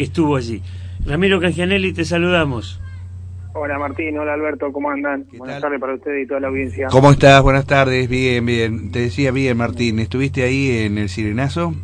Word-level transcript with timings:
que 0.00 0.04
estuvo 0.04 0.36
allí. 0.36 0.62
Ramiro 1.04 1.38
Cangianelli, 1.38 1.92
te 1.92 2.06
saludamos. 2.06 2.80
Hola 3.52 3.78
Martín, 3.78 4.16
hola 4.16 4.32
Alberto, 4.32 4.72
¿cómo 4.72 4.90
andan? 4.90 5.26
Buenas 5.36 5.60
tardes 5.60 5.78
para 5.78 5.92
ustedes 5.92 6.24
y 6.24 6.26
toda 6.26 6.40
la 6.40 6.48
audiencia. 6.48 6.86
¿Cómo 6.90 7.10
estás? 7.10 7.42
Buenas 7.42 7.66
tardes, 7.66 8.08
bien, 8.08 8.46
bien. 8.46 8.92
Te 8.92 9.00
decía 9.00 9.30
bien, 9.30 9.58
Martín, 9.58 9.98
¿estuviste 9.98 10.42
ahí 10.42 10.86
en 10.86 10.96
el 10.96 11.10
Sirenazo? 11.10 11.74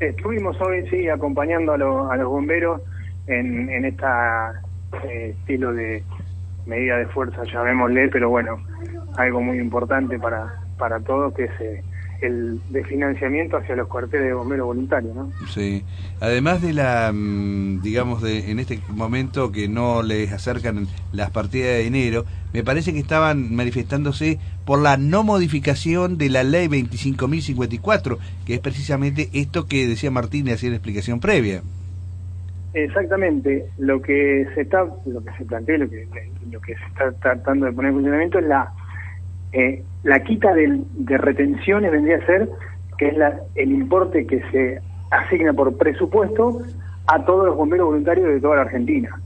Estuvimos 0.00 0.58
hoy, 0.62 0.88
sí, 0.88 1.06
acompañando 1.10 1.72
a, 1.72 2.14
a 2.14 2.16
los 2.16 2.28
bomberos 2.28 2.80
en, 3.26 3.68
en 3.68 3.84
esta 3.84 4.62
eh, 5.04 5.34
estilo 5.38 5.74
de 5.74 6.02
medida 6.64 6.96
de 6.96 7.08
fuerza, 7.08 7.42
llamémosle, 7.44 8.08
pero 8.08 8.30
bueno, 8.30 8.56
algo 9.18 9.42
muy 9.42 9.58
importante 9.58 10.18
para, 10.18 10.62
para 10.78 10.98
todos 11.00 11.34
que 11.34 11.44
es 11.44 11.60
eh, 11.60 11.82
el 12.22 12.60
de 12.70 12.84
financiamiento 12.84 13.56
hacia 13.56 13.74
los 13.74 13.88
cuarteles 13.88 14.26
de 14.26 14.32
bomberos 14.32 14.66
voluntarios, 14.66 15.14
¿no? 15.14 15.30
Sí. 15.48 15.84
Además 16.20 16.62
de 16.62 16.72
la, 16.72 17.10
mm, 17.12 17.82
digamos, 17.82 18.22
de 18.22 18.50
en 18.50 18.60
este 18.60 18.78
momento 18.88 19.50
que 19.50 19.68
no 19.68 20.02
les 20.02 20.32
acercan 20.32 20.86
las 21.12 21.30
partidas 21.30 21.70
de 21.70 21.84
dinero, 21.84 22.24
me 22.52 22.62
parece 22.62 22.92
que 22.92 23.00
estaban 23.00 23.54
manifestándose 23.54 24.38
por 24.64 24.80
la 24.80 24.96
no 24.96 25.24
modificación 25.24 26.16
de 26.16 26.28
la 26.28 26.44
ley 26.44 26.68
25.054, 26.68 28.18
que 28.46 28.54
es 28.54 28.60
precisamente 28.60 29.28
esto 29.32 29.66
que 29.66 29.88
decía 29.88 30.10
Martín 30.10 30.48
hacía 30.48 30.70
la 30.70 30.76
explicación 30.76 31.18
previa. 31.18 31.62
Exactamente, 32.74 33.66
lo 33.78 34.00
que 34.00 34.46
se 34.54 34.62
está, 34.62 34.84
lo 35.04 35.22
que 35.22 35.32
se 35.36 35.44
plantea, 35.44 35.76
lo 35.76 35.90
que, 35.90 36.08
lo 36.50 36.60
que 36.60 36.74
se 36.74 36.84
está 36.84 37.12
tratando 37.12 37.66
de 37.66 37.72
poner 37.72 37.90
en 37.90 37.96
funcionamiento 37.96 38.38
es 38.38 38.46
la 38.46 38.72
eh, 39.52 39.82
la 40.02 40.20
quita 40.20 40.52
de, 40.54 40.80
de, 40.94 41.18
retenciones 41.18 41.92
vendría 41.92 42.16
a 42.16 42.26
ser 42.26 42.48
que 42.98 43.08
es 43.08 43.16
la, 43.16 43.40
el 43.54 43.72
importe 43.72 44.26
que 44.26 44.40
se 44.50 44.80
asigna 45.10 45.52
por 45.52 45.76
presupuesto 45.76 46.62
a 47.06 47.24
todos 47.24 47.46
los 47.46 47.56
bomberos 47.56 47.86
voluntarios 47.86 48.28
de 48.28 48.40
toda 48.40 48.56
la 48.56 48.62
Argentina. 48.62 49.20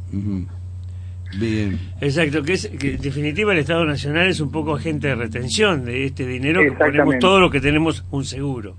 Bien. 1.38 1.78
Exacto, 2.00 2.42
que 2.42 2.54
es 2.54 2.68
que 2.68 2.94
en 2.94 3.00
definitiva 3.00 3.52
el 3.52 3.58
Estado 3.58 3.84
Nacional 3.84 4.28
es 4.28 4.40
un 4.40 4.50
poco 4.50 4.74
agente 4.74 5.08
de 5.08 5.14
retención 5.14 5.84
de 5.84 6.06
este 6.06 6.26
dinero 6.26 6.62
que 6.62 6.72
ponemos 6.72 7.18
todo 7.18 7.40
lo 7.40 7.50
que 7.50 7.60
tenemos 7.60 8.04
un 8.10 8.24
seguro. 8.24 8.76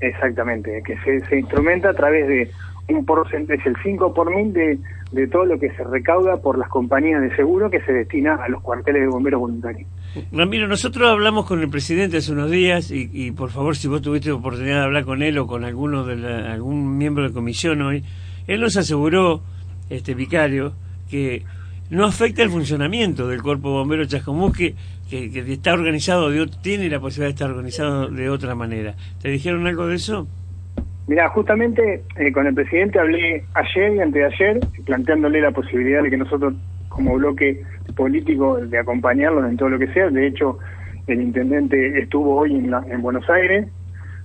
Exactamente, 0.00 0.82
que 0.84 0.96
se, 0.98 1.24
se 1.26 1.38
instrumenta 1.38 1.90
a 1.90 1.94
través 1.94 2.26
de 2.26 2.50
es 2.88 3.66
el 3.66 3.76
5 3.82 4.14
por 4.14 4.34
mil 4.34 4.52
de, 4.52 4.78
de 5.12 5.26
todo 5.28 5.44
lo 5.44 5.58
que 5.58 5.70
se 5.70 5.84
recauda 5.84 6.36
por 6.36 6.58
las 6.58 6.68
compañías 6.68 7.20
de 7.20 7.34
seguro 7.36 7.70
que 7.70 7.80
se 7.80 7.92
destina 7.92 8.34
a 8.36 8.48
los 8.48 8.62
cuarteles 8.62 9.02
de 9.02 9.08
bomberos 9.08 9.40
voluntarios. 9.40 9.88
Ramiro, 10.32 10.66
nosotros 10.68 11.08
hablamos 11.08 11.46
con 11.46 11.60
el 11.60 11.68
presidente 11.68 12.18
hace 12.18 12.32
unos 12.32 12.50
días 12.50 12.90
y, 12.90 13.10
y 13.12 13.32
por 13.32 13.50
favor, 13.50 13.76
si 13.76 13.88
vos 13.88 14.02
tuviste 14.02 14.30
oportunidad 14.32 14.78
de 14.80 14.84
hablar 14.84 15.04
con 15.04 15.22
él 15.22 15.38
o 15.38 15.46
con 15.46 15.64
alguno 15.64 16.04
de 16.04 16.26
algún 16.48 16.96
miembro 16.96 17.24
de 17.24 17.32
comisión 17.32 17.82
hoy, 17.82 18.04
él 18.46 18.60
nos 18.60 18.76
aseguró, 18.76 19.42
este 19.90 20.14
vicario, 20.14 20.72
que 21.10 21.44
no 21.90 22.04
afecta 22.04 22.42
el 22.42 22.50
funcionamiento 22.50 23.28
del 23.28 23.42
cuerpo 23.42 23.70
bombero 23.70 24.04
Chascomús, 24.06 24.56
que, 24.56 24.74
que, 25.08 25.30
que 25.30 25.52
está 25.52 25.72
organizado, 25.72 26.30
de, 26.30 26.46
tiene 26.62 26.88
la 26.88 27.00
posibilidad 27.00 27.28
de 27.28 27.34
estar 27.34 27.50
organizado 27.50 28.08
de 28.08 28.28
otra 28.28 28.54
manera. 28.54 28.96
¿Te 29.20 29.28
dijeron 29.28 29.66
algo 29.66 29.86
de 29.86 29.96
eso? 29.96 30.26
Mira, 31.06 31.28
justamente 31.28 32.02
eh, 32.16 32.32
con 32.32 32.46
el 32.46 32.54
presidente 32.54 32.98
hablé 32.98 33.44
ayer 33.54 33.94
y 33.94 34.00
anteayer, 34.00 34.60
planteándole 34.84 35.40
la 35.40 35.52
posibilidad 35.52 36.02
de 36.02 36.10
que 36.10 36.16
nosotros, 36.16 36.54
como 36.88 37.14
bloque 37.14 37.62
político, 37.94 38.56
de 38.56 38.78
acompañarlos 38.78 39.48
en 39.48 39.56
todo 39.56 39.68
lo 39.68 39.78
que 39.78 39.92
sea. 39.92 40.10
De 40.10 40.26
hecho, 40.26 40.58
el 41.06 41.20
intendente 41.20 42.00
estuvo 42.00 42.34
hoy 42.34 42.56
en, 42.56 42.74
en 42.90 43.02
Buenos 43.02 43.28
Aires, 43.30 43.68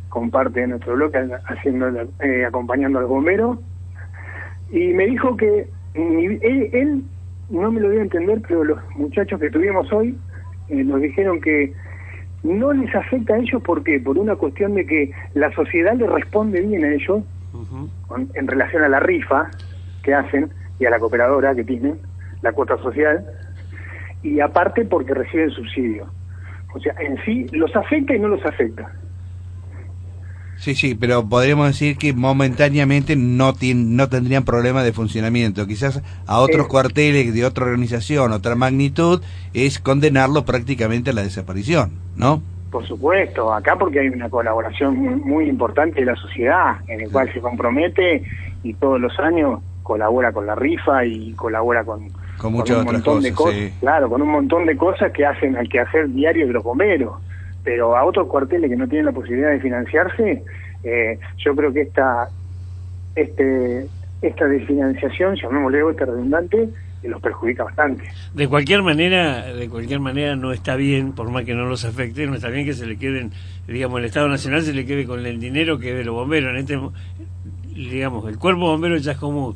con 0.09 0.31
parte 0.31 0.61
de 0.61 0.67
nuestro 0.67 0.95
bloque, 0.95 1.19
haciendo 1.45 1.87
eh, 2.19 2.45
acompañando 2.45 2.97
al 2.97 3.05
bombero, 3.05 3.61
y 4.71 4.93
me 4.93 5.05
dijo 5.05 5.37
que 5.37 5.67
él, 5.93 6.39
él, 6.73 7.03
no 7.49 7.71
me 7.71 7.81
lo 7.81 7.89
dio 7.89 7.99
a 7.99 8.03
entender, 8.03 8.41
pero 8.47 8.63
los 8.63 8.79
muchachos 8.95 9.39
que 9.39 9.49
tuvimos 9.49 9.91
hoy 9.91 10.17
eh, 10.69 10.83
nos 10.83 11.01
dijeron 11.01 11.41
que 11.41 11.73
no 12.43 12.73
les 12.73 12.93
afecta 12.95 13.35
a 13.35 13.37
ellos 13.37 13.61
porque 13.63 13.99
por 13.99 14.17
una 14.17 14.35
cuestión 14.35 14.75
de 14.75 14.85
que 14.85 15.11
la 15.33 15.51
sociedad 15.53 15.95
le 15.95 16.07
responde 16.07 16.61
bien 16.61 16.83
a 16.83 16.93
ellos 16.93 17.23
en 18.33 18.47
relación 18.47 18.83
a 18.83 18.89
la 18.89 18.99
rifa 18.99 19.49
que 20.03 20.13
hacen 20.13 20.49
y 20.79 20.85
a 20.85 20.89
la 20.89 20.99
cooperadora 20.99 21.53
que 21.53 21.63
tienen, 21.63 21.99
la 22.41 22.51
cuota 22.53 22.77
social, 22.77 23.23
y 24.23 24.39
aparte 24.39 24.85
porque 24.85 25.13
reciben 25.13 25.51
subsidio. 25.51 26.07
O 26.73 26.79
sea, 26.79 26.95
en 26.99 27.17
sí 27.23 27.45
los 27.51 27.75
afecta 27.75 28.15
y 28.15 28.19
no 28.19 28.29
los 28.29 28.43
afecta. 28.45 28.91
Sí, 30.61 30.75
sí, 30.75 30.93
pero 30.93 31.27
podríamos 31.27 31.65
decir 31.65 31.97
que 31.97 32.13
momentáneamente 32.13 33.15
no, 33.15 33.55
no 33.75 34.09
tendrían 34.09 34.45
problema 34.45 34.83
de 34.83 34.93
funcionamiento. 34.93 35.65
Quizás 35.65 36.03
a 36.27 36.37
otros 36.37 36.67
cuarteles 36.67 37.33
de 37.33 37.45
otra 37.45 37.65
organización, 37.65 38.31
otra 38.31 38.53
magnitud, 38.53 39.23
es 39.55 39.79
condenarlo 39.79 40.45
prácticamente 40.45 41.09
a 41.09 41.13
la 41.13 41.23
desaparición, 41.23 41.93
¿no? 42.15 42.43
Por 42.69 42.85
supuesto, 42.85 43.51
acá 43.51 43.75
porque 43.75 44.01
hay 44.01 44.09
una 44.09 44.29
colaboración 44.29 45.21
muy, 45.25 45.49
importante 45.49 46.01
de 46.01 46.05
la 46.05 46.15
sociedad, 46.15 46.75
en 46.87 47.01
el 47.01 47.11
cual 47.11 47.33
se 47.33 47.41
compromete 47.41 48.23
y 48.61 48.75
todos 48.75 49.01
los 49.01 49.17
años 49.17 49.61
colabora 49.81 50.31
con 50.31 50.45
la 50.45 50.53
rifa 50.53 51.03
y 51.05 51.33
colabora 51.33 51.83
con, 51.83 52.07
con, 52.37 52.53
un 52.53 52.83
montón 52.85 53.01
cosas, 53.01 53.23
de 53.23 53.33
cosas, 53.33 53.59
claro, 53.79 54.09
con 54.11 54.21
un 54.21 54.29
montón 54.29 54.67
de 54.67 54.77
cosas 54.77 55.11
que 55.11 55.25
hacen 55.25 55.57
al 55.57 55.67
quehacer 55.67 56.07
diario 56.09 56.45
de 56.45 56.53
los 56.53 56.63
bomberos 56.63 57.13
pero 57.63 57.95
a 57.95 58.03
otros 58.05 58.27
cuarteles 58.27 58.69
que 58.69 58.77
no 58.77 58.87
tienen 58.87 59.05
la 59.05 59.11
posibilidad 59.11 59.51
de 59.51 59.59
financiarse, 59.59 60.43
eh, 60.83 61.19
yo 61.37 61.55
creo 61.55 61.71
que 61.71 61.81
esta 61.81 62.29
este 63.15 63.87
esta 64.21 64.45
desfinanciación, 64.47 65.35
llamémosle 65.35 65.81
este 65.89 66.05
redundante, 66.05 66.69
los 67.09 67.21
perjudica 67.21 67.63
bastante. 67.63 68.03
De 68.33 68.47
cualquier 68.47 68.83
manera, 68.83 69.53
de 69.53 69.67
cualquier 69.67 69.99
manera 69.99 70.35
no 70.35 70.51
está 70.51 70.75
bien, 70.75 71.13
por 71.13 71.29
más 71.31 71.45
que 71.45 71.55
no 71.55 71.65
los 71.65 71.83
afecte, 71.85 72.27
no 72.27 72.35
está 72.35 72.49
bien 72.49 72.65
que 72.65 72.73
se 72.73 72.85
le 72.85 72.97
queden, 72.97 73.31
digamos, 73.67 73.99
el 73.99 74.05
Estado 74.05 74.27
Nacional 74.27 74.61
se 74.61 74.73
le 74.73 74.85
quede 74.85 75.05
con 75.05 75.25
el 75.25 75.39
dinero 75.39 75.79
que 75.79 75.93
de 75.93 76.03
los 76.03 76.13
bomberos. 76.13 76.51
En 76.51 76.57
este, 76.57 76.79
digamos, 77.73 78.27
el 78.27 78.37
cuerpo 78.37 78.61
bombero 78.61 78.97
ya 78.97 79.13
es 79.13 79.17
como, 79.17 79.55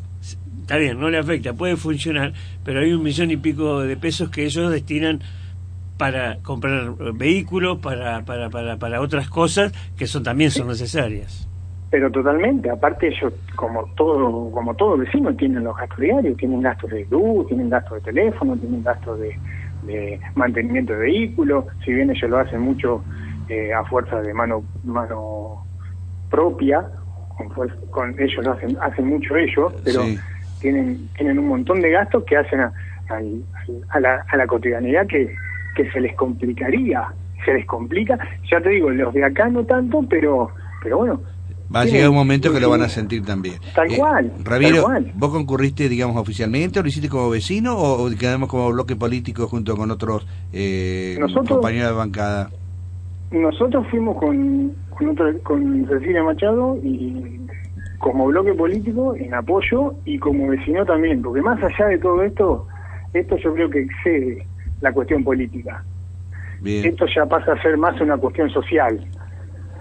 está 0.61 0.77
bien, 0.77 0.99
no 0.99 1.09
le 1.09 1.19
afecta, 1.19 1.53
puede 1.53 1.75
funcionar, 1.75 2.33
pero 2.63 2.79
hay 2.79 2.93
un 2.93 3.03
millón 3.03 3.29
y 3.29 3.37
pico 3.37 3.81
de 3.81 3.95
pesos 3.97 4.29
que 4.29 4.45
ellos 4.45 4.71
destinan 4.71 5.21
para 5.97 6.39
comprar 6.43 6.93
vehículos, 7.13 7.79
para, 7.79 8.23
para, 8.25 8.49
para, 8.49 8.77
para 8.77 9.01
otras 9.01 9.29
cosas 9.29 9.71
que 9.97 10.07
son 10.07 10.23
también 10.23 10.51
son 10.51 10.67
necesarias. 10.67 11.47
Pero 11.89 12.11
totalmente, 12.11 12.69
aparte 12.69 13.07
ellos, 13.07 13.31
como 13.55 13.85
todo, 13.95 14.51
como 14.51 14.73
todo 14.75 14.97
vecino, 14.97 15.33
tienen 15.35 15.63
los 15.63 15.77
gastos 15.77 15.99
diarios, 15.99 16.35
tienen 16.37 16.61
gastos 16.61 16.89
de 16.89 17.05
luz, 17.09 17.47
tienen 17.47 17.69
gastos 17.69 18.03
de 18.03 18.11
teléfono, 18.11 18.57
tienen 18.57 18.83
gastos 18.83 19.19
de, 19.19 19.39
de 19.83 20.19
mantenimiento 20.35 20.93
de 20.93 20.99
vehículos, 20.99 21.65
si 21.85 21.93
bien 21.93 22.09
ellos 22.09 22.29
lo 22.29 22.39
hacen 22.39 22.61
mucho 22.61 23.03
eh, 23.47 23.73
a 23.73 23.85
fuerza 23.85 24.21
de 24.21 24.33
mano, 24.33 24.63
mano 24.83 25.65
propia, 26.29 26.85
con, 27.37 27.69
con 27.91 28.19
ellos 28.19 28.43
lo 28.43 28.53
hacen, 28.53 28.77
hacen 28.81 29.07
mucho 29.07 29.35
ellos, 29.37 29.73
pero 29.83 30.01
tienen, 30.59 31.07
tienen 31.15 31.39
un 31.39 31.47
montón 31.47 31.79
de 31.81 31.91
gastos 31.91 32.23
que 32.25 32.35
hacen 32.35 32.59
a, 32.61 32.73
a, 33.89 33.99
la, 33.99 34.25
a 34.27 34.37
la 34.37 34.47
cotidianidad 34.47 35.07
que 35.07 35.33
que 35.75 35.91
se 35.91 35.99
les 35.99 36.15
complicaría, 36.15 37.13
se 37.43 37.53
les 37.53 37.65
complica, 37.65 38.17
ya 38.49 38.59
te 38.61 38.69
digo, 38.69 38.89
los 38.89 39.13
de 39.13 39.23
acá 39.23 39.47
no 39.49 39.63
tanto, 39.65 40.03
pero, 40.09 40.49
pero 40.81 40.97
bueno. 40.97 41.19
Va 41.73 41.81
a 41.81 41.85
llegar 41.85 42.09
un 42.09 42.15
momento 42.15 42.53
que 42.53 42.59
lo 42.59 42.69
van 42.69 42.83
a 42.83 42.89
sentir 42.89 43.25
también. 43.25 43.55
Tal 43.73 43.91
eh, 43.91 43.97
cual. 43.97 44.31
Ramiro, 44.43 44.87
¿vos 45.15 45.31
concurriste, 45.31 45.89
digamos, 45.89 46.15
oficialmente 46.15 46.79
o 46.79 46.83
lo 46.83 46.87
hiciste 46.87 47.09
como 47.09 47.29
vecino 47.29 47.75
o 47.77 48.09
quedamos 48.17 48.49
como 48.49 48.71
bloque 48.71 48.95
político 48.95 49.47
junto 49.47 49.75
con 49.75 49.89
otros 49.91 50.27
eh, 50.53 51.17
compañeros 51.47 51.89
de 51.89 51.95
bancada? 51.95 52.49
Nosotros 53.31 53.85
fuimos 53.89 54.17
con, 54.17 54.73
con, 54.91 55.15
con 55.39 55.87
Cecilia 55.87 56.23
Machado 56.23 56.77
y 56.83 57.39
como 57.97 58.27
bloque 58.27 58.53
político 58.53 59.15
en 59.15 59.33
apoyo 59.33 59.95
y 60.05 60.19
como 60.19 60.47
vecino 60.47 60.85
también, 60.85 61.21
porque 61.23 61.41
más 61.41 61.61
allá 61.61 61.87
de 61.87 61.97
todo 61.97 62.21
esto, 62.21 62.67
esto 63.13 63.35
yo 63.37 63.53
creo 63.55 63.69
que 63.71 63.79
excede 63.81 64.45
la 64.81 64.91
cuestión 64.91 65.23
política. 65.23 65.83
Esto 66.63 67.05
ya 67.13 67.25
pasa 67.25 67.53
a 67.53 67.61
ser 67.61 67.77
más 67.77 67.99
una 68.01 68.17
cuestión 68.17 68.49
social. 68.49 68.99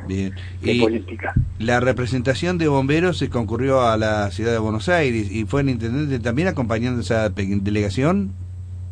Bien. 0.07 0.35
y 0.63 0.81
política. 0.81 1.33
La 1.59 1.81
representación 1.81 2.59
de 2.59 2.69
bomberos 2.69 3.17
se 3.17 3.31
concurrió 3.31 3.81
a 3.81 3.97
la 3.97 4.31
ciudad 4.31 4.53
de 4.53 4.59
Buenos 4.59 4.91
Aires 4.91 5.31
y 5.33 5.47
fue 5.47 5.63
el 5.63 5.71
intendente 5.71 6.19
también 6.19 6.49
acompañando 6.49 7.01
esa 7.01 7.31
delegación. 7.31 8.33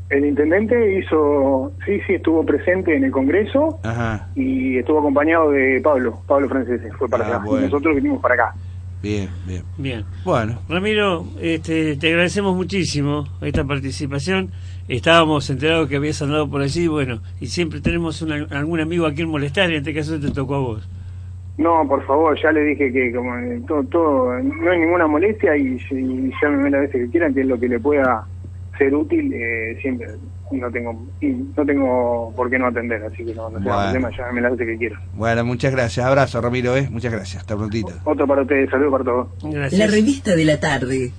El 0.08 0.26
intendente 0.26 0.99
hizo, 0.99 1.72
sí, 1.87 2.00
sí, 2.06 2.14
estuvo 2.14 2.44
presente 2.44 2.94
en 2.94 3.04
el 3.04 3.10
Congreso 3.10 3.78
y 4.34 4.78
estuvo 4.78 5.00
acompañado 5.00 5.50
de 5.50 5.81
Pablo, 5.82 6.20
Pablo 6.26 6.49
Francés, 6.49 6.81
fue 6.99 7.08
para 7.08 7.26
ah, 7.26 7.37
acá. 7.37 7.60
Nosotros 7.60 7.94
vinimos 7.96 8.20
para 8.20 8.34
acá. 8.34 8.54
Bien, 9.02 9.28
bien. 9.46 9.62
Bien. 9.78 10.04
Bueno. 10.25 10.60
Ramiro, 10.69 11.26
este, 11.40 11.96
te 11.96 12.08
agradecemos 12.08 12.54
muchísimo 12.54 13.26
esta 13.40 13.64
participación 13.64 14.52
estábamos 14.88 15.49
enterados 15.49 15.88
que 15.88 15.96
habías 15.96 16.20
andado 16.22 16.49
por 16.49 16.60
allí, 16.60 16.87
bueno, 16.87 17.20
y 17.40 17.46
siempre 17.46 17.81
tenemos 17.81 18.22
algún 18.50 18.81
amigo 18.81 19.06
a 19.06 19.12
quien 19.12 19.28
molestar, 19.28 19.70
y 19.70 19.75
en 19.75 19.78
este 19.78 19.94
caso 19.94 20.20
te 20.20 20.31
tocó 20.31 20.54
a 20.54 20.58
vos. 20.58 20.88
No, 21.58 21.87
por 21.87 22.04
favor, 22.06 22.38
ya 22.43 22.50
le 22.50 22.62
dije 22.62 22.93
que 22.93 23.12
como 23.12 23.37
eh, 23.37 23.60
todo, 23.69 23.84
todo 23.84 24.38
no 24.43 24.70
hay 24.70 24.81
ninguna 24.81 25.06
molestia 25.06 25.56
y, 25.56 25.78
y 25.90 26.32
llámeme 26.40 26.70
las 26.70 26.81
veces 26.82 27.04
que 27.04 27.10
quieran, 27.10 27.34
que 27.34 27.43
es 27.43 27.46
lo 27.46 27.60
que 27.60 27.69
le 27.69 27.78
pueda 27.78 28.26
ser 28.82 28.94
útil, 28.94 29.32
eh, 29.32 29.79
siempre 29.81 30.08
no 30.50 30.70
tengo 30.70 31.06
y 31.20 31.29
no 31.29 31.64
tengo 31.64 32.32
por 32.37 32.50
qué 32.50 32.58
no 32.58 32.67
atender, 32.67 33.02
así 33.05 33.25
que 33.25 33.34
no, 33.34 33.49
no 33.49 33.62
sea 33.62 33.84
problema, 33.84 34.11
llámeme 34.11 34.40
las 34.43 34.52
veces 34.52 34.67
que 34.67 34.79
quieran. 34.79 35.00
Bueno, 35.14 35.44
muchas 35.44 35.73
gracias. 35.73 36.05
Abrazo, 36.05 36.40
Ramiro, 36.40 36.76
¿eh? 36.76 36.88
Muchas 36.90 37.12
gracias. 37.12 37.43
Hasta 37.43 37.56
prontito. 37.56 37.93
Otro 38.05 38.26
para 38.26 38.43
ustedes, 38.43 38.69
saludos 38.70 38.93
para 38.93 39.05
todos. 39.05 39.29
Gracias. 39.43 39.79
La 39.79 39.87
revista 39.87 40.37
de 40.37 40.44
la 40.44 40.61
tarde. 40.61 41.12